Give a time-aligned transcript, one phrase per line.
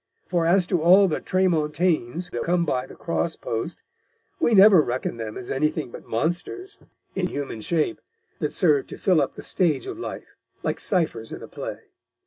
[0.25, 3.83] For as to all the Tramontanes that come by the cross Post,
[4.39, 6.79] we never reckon them as anything but Monsters
[7.13, 8.01] in human Shape,
[8.39, 11.81] that serve to fill up the Stage of Life, like Cyphers in a play.